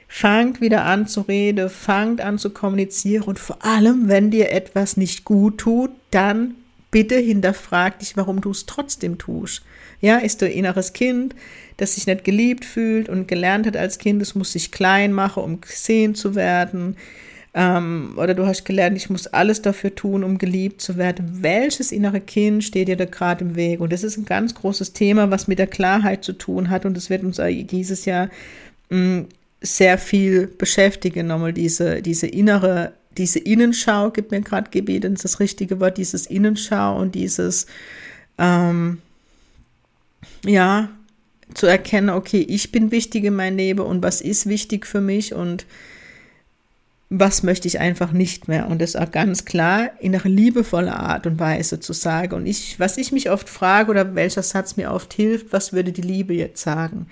[0.07, 4.97] Fangt wieder an zu reden, fangt an zu kommunizieren und vor allem, wenn dir etwas
[4.97, 6.55] nicht gut tut, dann
[6.91, 9.63] bitte hinterfrag dich, warum du es trotzdem tust.
[10.01, 11.35] Ja, ist du inneres Kind,
[11.77, 15.43] das sich nicht geliebt fühlt und gelernt hat als Kind, es muss sich klein machen,
[15.43, 16.97] um gesehen zu werden.
[17.55, 21.43] Ähm, oder du hast gelernt, ich muss alles dafür tun, um geliebt zu werden.
[21.43, 23.81] Welches innere Kind steht dir da gerade im Weg?
[23.81, 26.85] Und das ist ein ganz großes Thema, was mit der Klarheit zu tun hat.
[26.85, 28.29] Und das wird uns dieses Jahr
[28.91, 29.27] mh, mm,
[29.61, 35.81] sehr viel beschäftigen, nochmal diese, diese innere diese Innenschau, gibt mir gerade gebeten, das richtige
[35.81, 37.67] Wort, dieses Innenschau und dieses,
[38.39, 38.99] ähm,
[40.45, 40.91] ja,
[41.55, 45.35] zu erkennen, okay, ich bin wichtig in meinem Leben und was ist wichtig für mich
[45.35, 45.67] und
[47.11, 48.69] was möchte ich einfach nicht mehr.
[48.69, 52.35] Und das auch ganz klar in einer liebevollen Art und Weise zu sagen.
[52.35, 55.93] Und ich, was ich mich oft frage oder welcher Satz mir oft hilft, was würde
[55.93, 57.07] die Liebe jetzt sagen?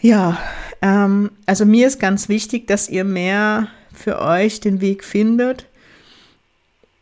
[0.00, 0.38] Ja,
[0.82, 5.66] ähm, also mir ist ganz wichtig, dass ihr mehr für euch den Weg findet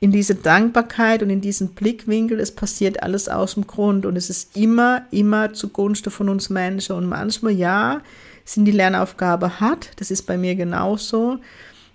[0.03, 4.31] in diese Dankbarkeit und in diesen Blickwinkel, es passiert alles aus dem Grund und es
[4.31, 8.01] ist immer, immer zugunsten von uns Menschen und manchmal ja,
[8.45, 11.39] sind die Lernaufgabe hart, das ist bei mir genauso,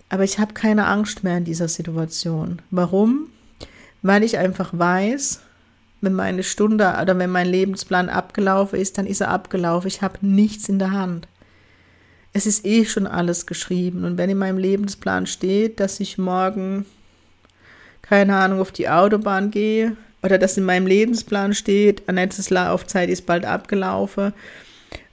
[0.08, 2.62] aber ich habe keine Angst mehr in dieser Situation.
[2.72, 3.28] Warum?
[4.04, 5.42] Weil ich einfach weiß,
[6.00, 9.90] wenn meine Stunde oder wenn mein Lebensplan abgelaufen ist, dann ist er abgelaufen.
[9.90, 11.28] Ich habe nichts in der Hand
[12.38, 14.06] es ist eh schon alles geschrieben.
[14.06, 16.86] Und wenn in meinem Lebensplan steht, dass ich morgen,
[18.04, 23.26] keine Ahnung, auf die Autobahn gehe, oder dass in meinem Lebensplan steht, Annettes Laufzeit ist
[23.26, 24.34] bald abgelaufen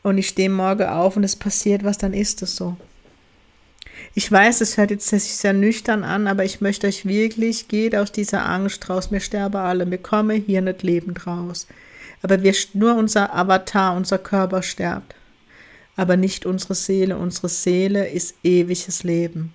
[0.02, 2.76] und ich stehe morgen auf und es passiert was, dann ist es so.
[4.14, 7.94] Ich weiß, es hört jetzt sich sehr nüchtern an, aber ich möchte euch wirklich, geht
[7.94, 9.12] aus dieser Angst raus.
[9.12, 11.66] Wir sterben alle, wir kommen hier nicht lebend raus.
[12.22, 15.14] Aber wir, nur unser Avatar, unser Körper stirbt
[15.96, 17.16] aber nicht unsere Seele.
[17.16, 19.52] Unsere Seele ist ewiges Leben.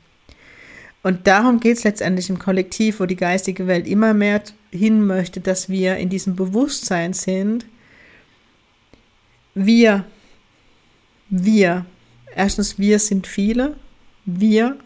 [1.01, 5.39] Und darum geht es letztendlich im Kollektiv, wo die geistige Welt immer mehr hin möchte,
[5.39, 7.65] dass wir in diesem Bewusstsein sind.
[9.55, 10.05] Wir,
[11.29, 11.85] wir,
[12.35, 13.75] erstens, wir sind viele,
[14.25, 14.77] wir.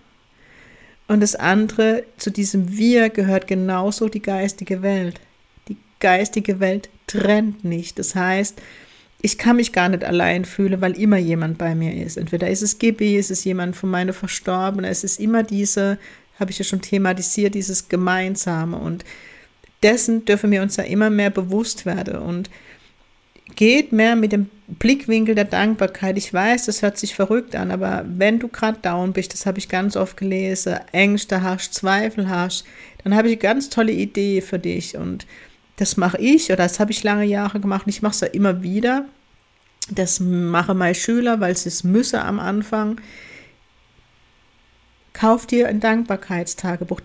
[1.07, 5.19] Und das andere, zu diesem Wir gehört genauso die geistige Welt.
[5.67, 7.97] Die geistige Welt trennt nicht.
[7.97, 8.61] Das heißt,
[9.25, 12.17] ich kann mich gar nicht allein fühlen, weil immer jemand bei mir ist.
[12.17, 15.97] Entweder ist es GB, ist es jemand von meinen Verstorbenen, es ist immer diese,
[16.41, 18.77] habe ich ja schon thematisiert, dieses Gemeinsame.
[18.77, 19.05] Und
[19.81, 22.17] dessen dürfen wir uns ja immer mehr bewusst werden.
[22.17, 22.49] Und
[23.55, 26.17] geht mehr mit dem Blickwinkel der Dankbarkeit.
[26.17, 29.57] Ich weiß, das hört sich verrückt an, aber wenn du gerade down bist, das habe
[29.57, 32.65] ich ganz oft gelesen, Ängste hast, Zweifel hast,
[33.05, 34.97] dann habe ich eine ganz tolle Idee für dich.
[34.97, 35.25] Und
[35.77, 38.61] das mache ich oder das habe ich lange Jahre gemacht ich mache es ja immer
[38.61, 39.05] wieder.
[39.89, 43.01] Das mache meine Schüler, weil sie es müsse am Anfang.
[45.11, 47.01] Kauf dir ein Dankbarkeitstagebuch.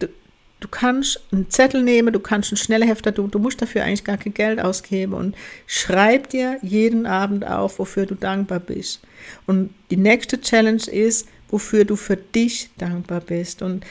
[0.61, 4.17] Du kannst einen Zettel nehmen, du kannst einen Schnellhefter, du, du musst dafür eigentlich gar
[4.17, 9.01] kein Geld ausgeben und schreib dir jeden Abend auf, wofür du dankbar bist.
[9.47, 13.63] Und die nächste Challenge ist, wofür du für dich dankbar bist.
[13.63, 13.85] Und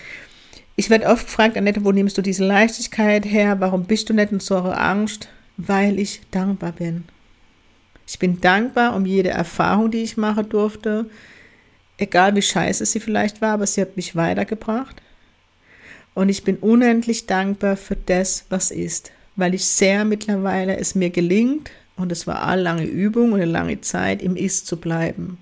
[0.78, 3.60] ich werde oft gefragt, Annette, wo nimmst du diese Leichtigkeit her?
[3.60, 5.28] Warum bist du nicht in so einer Angst?
[5.58, 7.04] Weil ich dankbar bin.
[8.06, 11.10] Ich bin dankbar um jede Erfahrung, die ich machen durfte,
[11.98, 15.02] egal wie scheiße sie vielleicht war, aber sie hat mich weitergebracht.
[16.14, 21.10] Und ich bin unendlich dankbar für das, was ist, weil ich sehr mittlerweile es mir
[21.10, 25.40] gelingt, und es war eine lange Übung und eine lange Zeit, im Ist zu bleiben.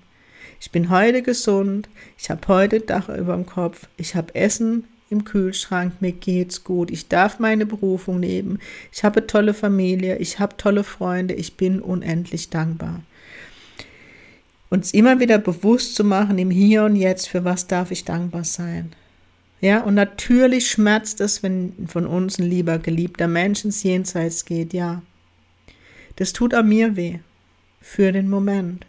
[0.58, 5.24] Ich bin heute gesund, ich habe heute Dach über dem Kopf, ich habe Essen im
[5.24, 8.58] Kühlschrank, mir geht's gut, ich darf meine Berufung nehmen,
[8.92, 13.02] ich habe tolle Familie, ich habe tolle Freunde, ich bin unendlich dankbar.
[14.68, 18.44] Uns immer wieder bewusst zu machen, im Hier und Jetzt, für was darf ich dankbar
[18.44, 18.92] sein.
[19.60, 24.72] Ja, und natürlich schmerzt es, wenn von uns ein lieber, geliebter Mensch ins Jenseits geht,
[24.74, 25.02] ja.
[26.16, 27.20] Das tut an mir weh.
[27.80, 28.84] Für den Moment.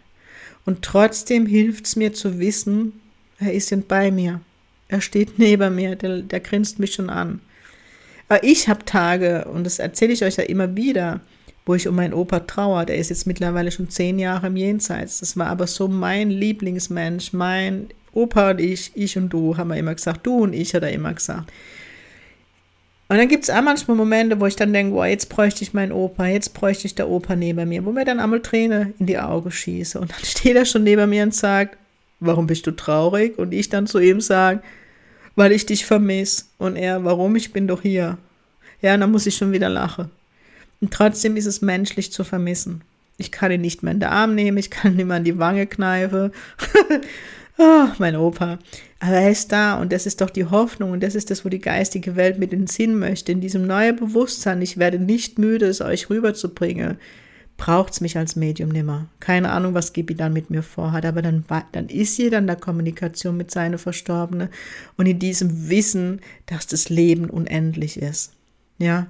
[0.66, 3.00] Und trotzdem hilft es mir zu wissen,
[3.40, 4.42] er ist bei mir.
[4.88, 7.42] Er steht neben mir, der, der grinst mich schon an.
[8.30, 11.22] Aber ich habe Tage, und das erzähle ich euch ja immer wieder,
[11.66, 12.86] wo ich um meinen Opa trauere.
[12.86, 15.20] Der ist jetzt mittlerweile schon zehn Jahre im Jenseits.
[15.20, 19.78] Das war aber so mein Lieblingsmensch, mein Opa und ich, ich und du, haben wir
[19.78, 21.52] immer gesagt, du und ich, hat er immer gesagt.
[23.10, 25.74] Und dann gibt es auch manchmal Momente, wo ich dann denke, wow, jetzt bräuchte ich
[25.74, 29.06] meinen Opa, jetzt bräuchte ich der Opa neben mir, wo mir dann einmal Träne in
[29.06, 30.00] die Augen schieße.
[30.00, 31.78] Und dann steht er schon neben mir und sagt,
[32.20, 33.38] warum bist du traurig?
[33.38, 34.62] Und ich dann zu ihm sage,
[35.36, 36.46] weil ich dich vermisse.
[36.58, 37.36] Und er, warum?
[37.36, 38.18] Ich bin doch hier.
[38.82, 40.12] Ja, und dann muss ich schon wieder lachen.
[40.82, 42.82] Und trotzdem ist es menschlich zu vermissen.
[43.18, 45.24] Ich kann ihn nicht mehr in den Arm nehmen, ich kann ihn nicht mehr an
[45.24, 46.32] die Wange kneifen.
[47.58, 48.60] oh, mein Opa.
[49.00, 51.50] Aber er ist da und das ist doch die Hoffnung und das ist das, wo
[51.50, 53.32] die geistige Welt mit den Sinn möchte.
[53.32, 56.98] In diesem neuen Bewusstsein, ich werde nicht müde, es euch rüberzubringen,
[57.58, 59.08] braucht es mich als Medium nimmer.
[59.20, 62.56] Keine Ahnung, was Gibi dann mit mir vorhat, aber dann, dann ist jeder in der
[62.56, 64.50] Kommunikation mit seiner Verstorbene
[64.96, 68.34] und in diesem Wissen, dass das Leben unendlich ist.
[68.78, 69.08] Ja,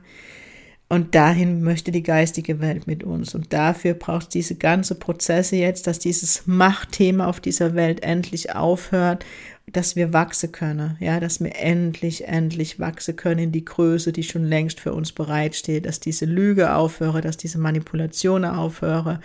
[0.89, 3.35] und dahin möchte die geistige Welt mit uns.
[3.35, 8.55] Und dafür braucht es diese ganze Prozesse jetzt, dass dieses Machtthema auf dieser Welt endlich
[8.55, 9.25] aufhört,
[9.71, 10.97] dass wir wachsen können.
[10.99, 15.11] Ja, dass wir endlich, endlich wachsen können in die Größe, die schon längst für uns
[15.11, 19.19] bereitsteht, dass diese Lüge aufhöre, dass diese Manipulationen aufhöre.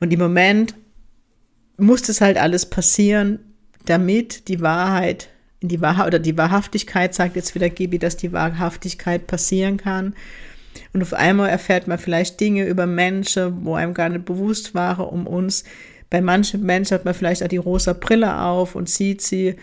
[0.00, 0.74] Und im Moment
[1.76, 3.38] muss das halt alles passieren,
[3.84, 5.28] damit die Wahrheit
[5.66, 10.14] die Wahrheit oder die Wahrhaftigkeit sagt jetzt wieder Gibi, dass die Wahrhaftigkeit passieren kann
[10.92, 15.06] und auf einmal erfährt man vielleicht Dinge über Menschen, wo einem gar nicht bewusst waren,
[15.06, 15.64] um uns.
[16.14, 19.56] Bei manchen Menschen hat man vielleicht auch die rosa Brille auf und sieht sie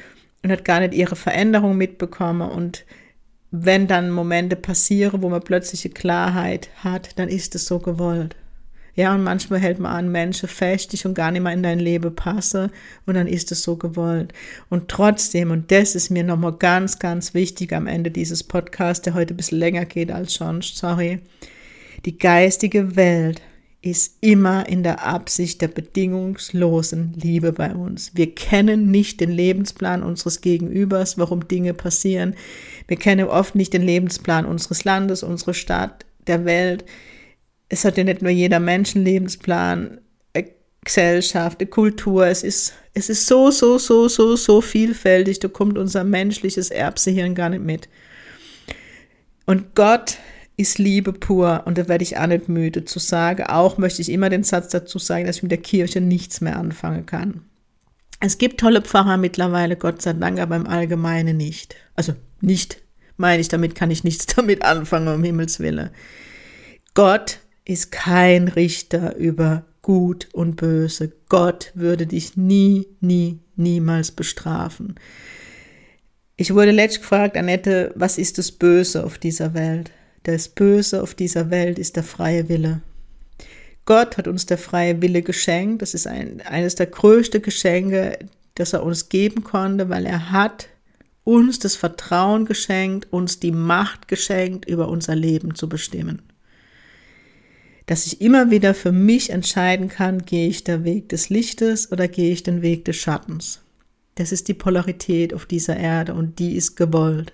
[0.44, 2.52] und hat gar nicht ihre Veränderung mitbekommen.
[2.52, 2.84] Und
[3.52, 8.36] wenn dann Momente passieren, wo man plötzliche Klarheit hat, dann ist es so gewollt.
[8.96, 12.14] Ja, und manchmal hält man an Menschen fest, schon gar nicht mehr in dein Leben
[12.14, 12.70] passen
[13.06, 14.34] und dann ist es so gewollt.
[14.70, 19.14] Und trotzdem, und das ist mir nochmal ganz, ganz wichtig am Ende dieses Podcasts, der
[19.14, 21.22] heute ein bisschen länger geht als sonst, sorry,
[22.04, 23.42] die geistige Welt
[23.82, 28.12] ist immer in der Absicht der bedingungslosen Liebe bei uns.
[28.13, 32.36] Wir kennen nicht den Lebensplan unseres Gegenübers, warum Dinge passieren.
[32.88, 36.86] Wir kennen oft nicht den Lebensplan unseres Landes, unserer Stadt, der Welt
[37.72, 40.02] es hat ja nicht nur jeder Mensch Lebensplan,
[40.34, 40.52] eine
[40.84, 42.28] Gesellschaft, eine Kultur.
[42.28, 45.39] Es ist, es ist so, so, so, so, so vielfältig.
[45.39, 47.88] Da kommt unser menschliches Erbsehirn gar nicht mit.
[49.46, 50.17] Und Gott
[50.62, 53.43] ist Liebe pur und da werde ich auch nicht müde zu sagen.
[53.43, 56.58] Auch möchte ich immer den Satz dazu sagen, dass ich mit der Kirche nichts mehr
[56.58, 57.41] anfangen kann.
[58.19, 61.76] Es gibt tolle Pfarrer mittlerweile, Gott sei Dank, aber im Allgemeinen nicht.
[61.95, 62.78] Also nicht,
[63.17, 65.89] meine ich, damit kann ich nichts damit anfangen, um Himmels Willen.
[66.93, 71.12] Gott ist kein Richter über Gut und Böse.
[71.28, 74.95] Gott würde dich nie, nie, niemals bestrafen.
[76.38, 79.91] Ich wurde letztlich gefragt, Annette, was ist das Böse auf dieser Welt?
[80.24, 82.82] Das Böse auf dieser Welt ist der freie Wille.
[83.86, 85.82] Gott hat uns der freie Wille geschenkt.
[85.82, 88.20] Das ist ein, eines der größten Geschenke,
[88.56, 90.68] das er uns geben konnte, weil er hat
[91.24, 96.22] uns das Vertrauen geschenkt, uns die Macht geschenkt, über unser Leben zu bestimmen
[97.92, 102.08] dass ich immer wieder für mich entscheiden kann, gehe ich den Weg des Lichtes oder
[102.08, 103.60] gehe ich den Weg des Schattens.
[104.16, 107.34] Das ist die Polarität auf dieser Erde und die ist gewollt.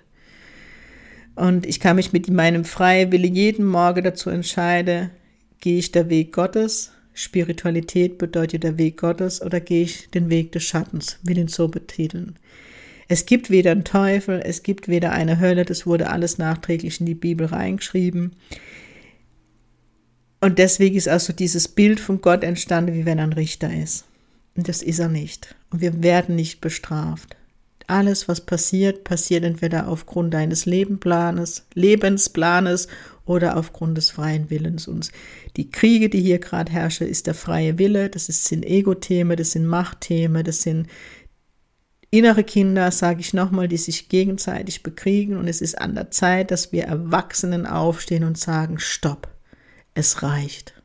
[1.37, 5.11] Und ich kann mich mit meinem freien Wille jeden Morgen dazu entscheiden,
[5.59, 10.51] gehe ich der Weg Gottes, Spiritualität bedeutet der Weg Gottes oder gehe ich den Weg
[10.53, 12.39] des Schattens, will ihn so betiteln.
[13.07, 17.05] Es gibt weder einen Teufel, es gibt weder eine Hölle, das wurde alles nachträglich in
[17.05, 18.31] die Bibel reingeschrieben.
[20.41, 23.71] Und deswegen ist auch so dieses Bild von Gott entstanden, wie wenn er ein Richter
[23.71, 24.05] ist.
[24.55, 25.55] Und das ist er nicht.
[25.69, 27.35] Und wir werden nicht bestraft.
[27.87, 32.89] Alles, was passiert, passiert entweder aufgrund deines Lebensplanes, Lebensplanes
[33.25, 34.87] oder aufgrund des freien Willens.
[34.89, 35.09] Und
[35.55, 38.09] die Kriege, die hier gerade herrschen, ist der freie Wille.
[38.09, 40.87] Das sind Ego-Themen, das sind Machtthemen, das sind
[42.09, 45.37] innere Kinder, sage ich nochmal, die sich gegenseitig bekriegen.
[45.37, 49.29] Und es ist an der Zeit, dass wir Erwachsenen aufstehen und sagen, stopp,
[49.93, 50.76] es reicht.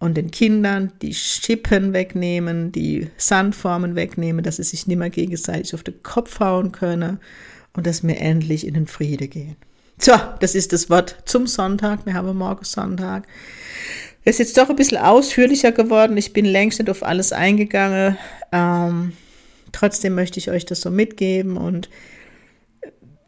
[0.00, 5.74] Und den Kindern die Schippen wegnehmen, die Sandformen wegnehmen, dass sie sich nicht mehr gegenseitig
[5.74, 7.20] auf den Kopf hauen können
[7.74, 9.56] und dass wir endlich in den Friede gehen.
[9.98, 12.06] So, das ist das Wort zum Sonntag.
[12.06, 13.28] Wir haben morgen Sonntag.
[14.24, 16.16] Es ist jetzt doch ein bisschen ausführlicher geworden.
[16.16, 18.16] Ich bin längst nicht auf alles eingegangen.
[18.50, 19.12] Ähm,
[19.72, 21.88] Trotzdem möchte ich euch das so mitgeben und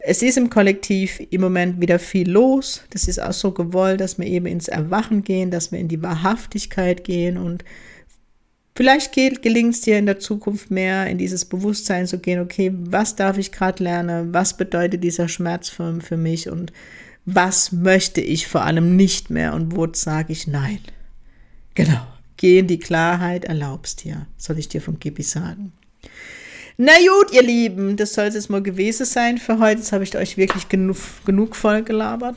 [0.05, 2.83] es ist im Kollektiv im Moment wieder viel los.
[2.91, 6.03] Das ist auch so gewollt, dass wir eben ins Erwachen gehen, dass wir in die
[6.03, 7.65] Wahrhaftigkeit gehen und
[8.75, 13.15] vielleicht gelingt es dir in der Zukunft mehr in dieses Bewusstsein zu gehen, okay, was
[13.15, 16.73] darf ich gerade lernen, was bedeutet dieser Schmerz für, für mich und
[17.25, 20.81] was möchte ich vor allem nicht mehr und wo sage ich nein.
[21.75, 25.73] Genau, geh in die Klarheit, erlaubst dir, soll ich dir von Gibi sagen.
[26.77, 29.81] Na gut, ihr Lieben, das soll es jetzt mal gewesen sein für heute.
[29.81, 32.37] Jetzt habe ich euch wirklich genug, genug voll gelabert.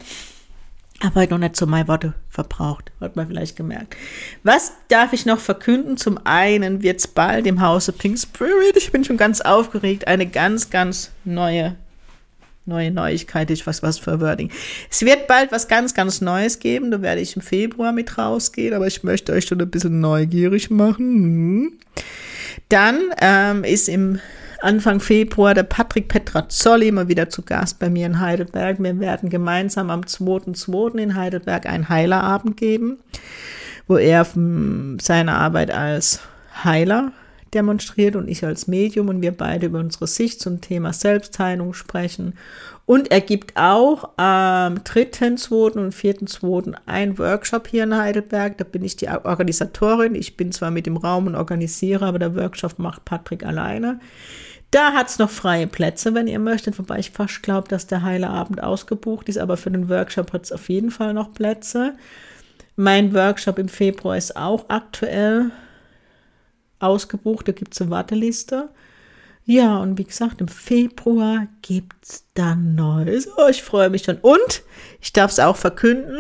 [1.01, 3.95] Aber noch nicht so meine Worte verbraucht, hat man vielleicht gemerkt.
[4.43, 5.97] Was darf ich noch verkünden?
[5.97, 10.25] Zum einen wird es bald im Hause Pink Spirit, ich bin schon ganz aufgeregt, eine
[10.25, 11.75] ganz, ganz neue,
[12.65, 14.51] neue Neuigkeit, ich weiß was für Wording.
[14.89, 18.73] Es wird bald was ganz, ganz Neues geben, da werde ich im Februar mit rausgehen,
[18.73, 21.77] aber ich möchte euch schon ein bisschen neugierig machen.
[22.75, 24.19] Dann ähm, ist im
[24.59, 28.83] Anfang Februar der Patrick Petrazzoli mal wieder zu Gast bei mir in Heidelberg.
[28.83, 30.97] Wir werden gemeinsam am 2.2.
[30.97, 32.99] in Heidelberg einen Heilerabend geben,
[33.87, 34.27] wo er
[35.01, 36.19] seine Arbeit als
[36.65, 37.13] Heiler
[37.55, 42.35] demonstriert und ich als Medium und wir beide über unsere Sicht zum Thema Selbstheilung sprechen.
[42.85, 45.71] Und er gibt auch am 3.2.
[45.71, 46.75] und 4.2.
[46.85, 48.59] einen Workshop hier in Heidelberg.
[48.59, 50.13] Da bin ich die Organisatorin.
[50.13, 53.99] Ich bin zwar mit dem Raum und organisiere, aber der Workshop macht Patrick alleine.
[54.69, 58.03] Da hat es noch freie Plätze, wenn ihr möchtet, wobei ich fast glaube, dass der
[58.03, 61.93] heile Abend ausgebucht ist, aber für den Workshop hat es auf jeden Fall noch Plätze.
[62.75, 65.51] Mein Workshop im Februar ist auch aktuell
[66.79, 68.69] ausgebucht, da gibt es eine Warteliste.
[69.45, 73.27] Ja, und wie gesagt, im Februar gibt es dann Neues.
[73.37, 74.17] Oh, ich freue mich schon.
[74.17, 74.63] Und
[75.01, 76.17] ich darf es auch verkünden.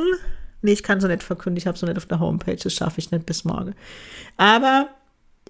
[0.61, 2.73] Nee, ich kann es nicht verkünden, ich habe es noch nicht auf der Homepage, das
[2.73, 3.75] schaffe ich nicht bis morgen.
[4.37, 4.89] Aber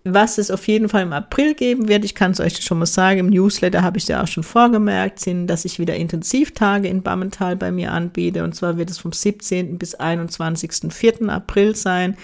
[0.04, 2.86] was es auf jeden Fall im April geben wird, ich kann es euch schon mal
[2.86, 7.02] sagen, im Newsletter habe ich ja auch schon vorgemerkt, sind, dass ich wieder Intensivtage in
[7.02, 8.44] Bammental bei mir anbiete.
[8.44, 9.80] Und zwar wird es vom 17.
[9.80, 11.28] bis 21.04.
[11.30, 12.18] April sein.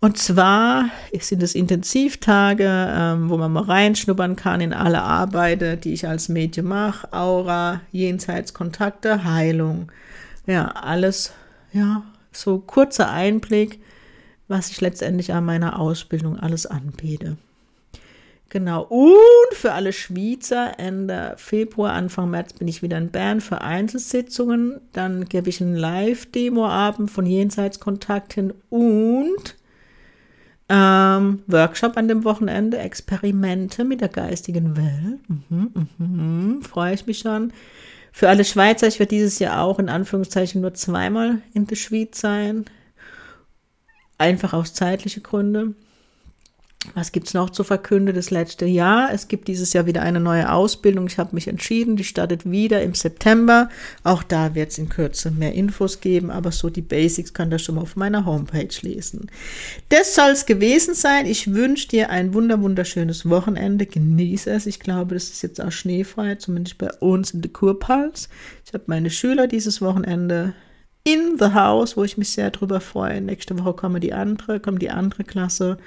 [0.00, 5.92] Und zwar sind es Intensivtage, ähm, wo man mal reinschnuppern kann in alle Arbeiten, die
[5.92, 7.12] ich als Medium mache.
[7.12, 9.90] Aura, Jenseitskontakte, Heilung.
[10.46, 11.32] Ja, alles,
[11.72, 13.80] ja, so kurzer Einblick,
[14.46, 17.36] was ich letztendlich an meiner Ausbildung alles anbiete.
[18.50, 18.82] Genau.
[18.84, 24.80] Und für alle Schweizer Ende Februar, Anfang März bin ich wieder in Bern für Einzelsitzungen.
[24.92, 29.57] Dann gebe ich einen Live-Demo-Abend von Jenseitskontakten und
[30.68, 35.20] ähm, Workshop an dem Wochenende, Experimente mit der geistigen Welt.
[35.28, 37.52] Mhm, mhm, Freue ich mich schon.
[38.12, 42.20] Für alle Schweizer, ich werde dieses Jahr auch in Anführungszeichen nur zweimal in der Schweiz
[42.20, 42.64] sein.
[44.18, 45.76] Einfach aus zeitlichen Gründen.
[46.94, 48.14] Was gibt es noch zu verkünden?
[48.14, 49.12] Das letzte Jahr.
[49.12, 51.08] Es gibt dieses Jahr wieder eine neue Ausbildung.
[51.08, 53.68] Ich habe mich entschieden, die startet wieder im September.
[54.04, 57.58] Auch da wird es in Kürze mehr Infos geben, aber so die Basics könnt ihr
[57.58, 59.28] schon mal auf meiner Homepage lesen.
[59.88, 61.26] Das soll es gewesen sein.
[61.26, 63.84] Ich wünsche dir ein wunder wunderschönes Wochenende.
[63.84, 64.66] Genieße es.
[64.66, 68.28] Ich glaube, das ist jetzt auch schneefrei, zumindest bei uns in der Kurpals.
[68.64, 70.54] Ich habe meine Schüler dieses Wochenende
[71.02, 73.20] in the house, wo ich mich sehr drüber freue.
[73.20, 75.78] Nächste Woche kommen die andere, kommt die andere Klasse.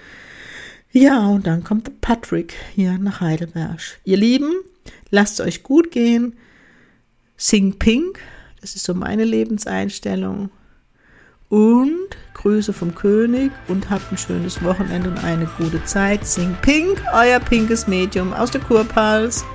[0.94, 3.80] Ja, und dann kommt Patrick hier nach Heidelberg.
[4.04, 4.52] Ihr Lieben,
[5.10, 6.36] lasst es euch gut gehen.
[7.38, 8.20] Sing Pink,
[8.60, 10.52] das ist so meine Lebenseinstellung.
[11.48, 16.26] Und Grüße vom König und habt ein schönes Wochenende und eine gute Zeit.
[16.28, 19.46] Sing Pink, euer pinkes Medium aus der Kurpals.